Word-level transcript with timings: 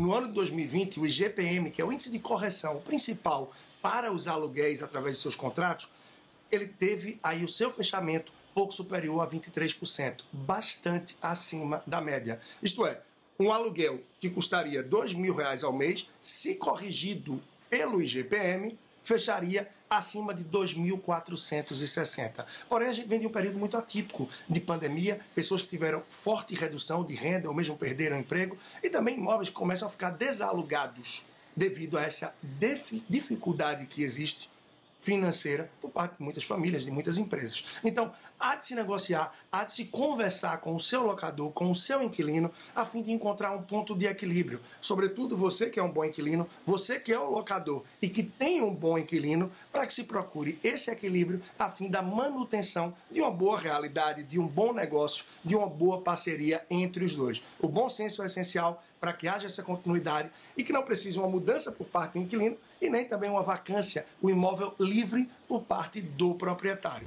no 0.00 0.14
ano 0.14 0.28
de 0.28 0.32
2020, 0.32 0.98
o 0.98 1.06
IGPM, 1.06 1.70
que 1.70 1.82
é 1.82 1.84
o 1.84 1.92
índice 1.92 2.10
de 2.10 2.18
correção 2.18 2.80
principal 2.80 3.52
para 3.82 4.10
os 4.10 4.26
aluguéis 4.26 4.82
através 4.82 5.16
de 5.16 5.22
seus 5.22 5.36
contratos, 5.36 5.90
ele 6.50 6.66
teve 6.66 7.20
aí 7.22 7.44
o 7.44 7.48
seu 7.48 7.70
fechamento 7.70 8.32
pouco 8.54 8.72
superior 8.72 9.20
a 9.20 9.26
23%, 9.28 10.22
bastante 10.32 11.18
acima 11.20 11.82
da 11.86 12.00
média. 12.00 12.40
Isto 12.62 12.86
é, 12.86 13.02
um 13.38 13.52
aluguel 13.52 14.02
que 14.18 14.30
custaria 14.30 14.80
R$ 14.80 15.14
mil 15.16 15.34
reais 15.34 15.62
ao 15.62 15.72
mês, 15.72 16.08
se 16.20 16.54
corrigido 16.54 17.40
pelo 17.68 18.00
IGPM, 18.00 18.78
fecharia 19.10 19.68
acima 19.88 20.32
de 20.32 20.44
2.460. 20.44 22.44
Porém, 22.68 22.88
a 22.88 22.92
gente 22.92 23.08
vem 23.08 23.18
de 23.18 23.26
um 23.26 23.30
período 23.30 23.58
muito 23.58 23.76
atípico 23.76 24.28
de 24.48 24.60
pandemia, 24.60 25.18
pessoas 25.34 25.62
que 25.62 25.68
tiveram 25.68 26.04
forte 26.08 26.54
redução 26.54 27.04
de 27.04 27.14
renda 27.14 27.48
ou 27.48 27.54
mesmo 27.54 27.76
perderam 27.76 28.16
emprego, 28.16 28.56
e 28.80 28.88
também 28.88 29.16
imóveis 29.16 29.48
que 29.48 29.54
começam 29.56 29.88
a 29.88 29.90
ficar 29.90 30.10
desalugados 30.10 31.24
devido 31.56 31.98
a 31.98 32.02
essa 32.02 32.32
dificuldade 33.08 33.86
que 33.86 34.04
existe 34.04 34.48
financeira 35.00 35.70
por 35.80 35.90
parte 35.90 36.16
de 36.18 36.22
muitas 36.22 36.44
famílias, 36.44 36.84
de 36.84 36.90
muitas 36.90 37.18
empresas. 37.18 37.64
Então, 37.82 38.12
há 38.38 38.54
de 38.54 38.66
se 38.66 38.74
negociar, 38.74 39.32
há 39.50 39.64
de 39.64 39.72
se 39.72 39.86
conversar 39.86 40.58
com 40.58 40.74
o 40.74 40.80
seu 40.80 41.02
locador, 41.02 41.50
com 41.52 41.70
o 41.70 41.74
seu 41.74 42.02
inquilino, 42.02 42.52
a 42.74 42.84
fim 42.84 43.02
de 43.02 43.10
encontrar 43.10 43.52
um 43.52 43.62
ponto 43.62 43.96
de 43.96 44.06
equilíbrio. 44.06 44.60
Sobretudo 44.80 45.36
você 45.36 45.68
que 45.68 45.80
é 45.80 45.82
um 45.82 45.90
bom 45.90 46.04
inquilino, 46.04 46.46
você 46.66 47.00
que 47.00 47.12
é 47.12 47.18
o 47.18 47.30
locador 47.30 47.82
e 48.00 48.08
que 48.08 48.22
tem 48.22 48.62
um 48.62 48.74
bom 48.74 48.98
inquilino, 48.98 49.50
para 49.72 49.86
que 49.86 49.94
se 49.94 50.04
procure 50.04 50.58
esse 50.62 50.90
equilíbrio 50.90 51.42
a 51.58 51.68
fim 51.68 51.88
da 51.88 52.02
manutenção 52.02 52.94
de 53.10 53.20
uma 53.20 53.30
boa 53.30 53.58
realidade, 53.58 54.22
de 54.22 54.38
um 54.38 54.46
bom 54.46 54.72
negócio, 54.72 55.24
de 55.44 55.56
uma 55.56 55.66
boa 55.66 56.02
parceria 56.02 56.64
entre 56.68 57.04
os 57.04 57.16
dois. 57.16 57.42
O 57.58 57.68
bom 57.68 57.88
senso 57.88 58.22
é 58.22 58.26
essencial 58.26 58.82
para 59.00 59.14
que 59.14 59.26
haja 59.26 59.46
essa 59.46 59.62
continuidade 59.62 60.30
e 60.56 60.62
que 60.62 60.72
não 60.72 60.82
precise 60.82 61.18
uma 61.18 61.28
mudança 61.28 61.72
por 61.72 61.86
parte 61.86 62.12
do 62.12 62.18
inquilino 62.18 62.56
e 62.80 62.90
nem 62.90 63.04
também 63.04 63.30
uma 63.30 63.42
vacância, 63.42 64.06
o 64.20 64.28
imóvel 64.28 64.74
livre 64.90 65.28
por 65.46 65.62
parte 65.62 66.00
do 66.00 66.34
proprietário. 66.34 67.06